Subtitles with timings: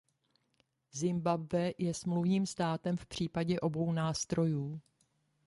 [0.91, 4.79] Zimbabwe je smluvním státem v případě obou nástrojů.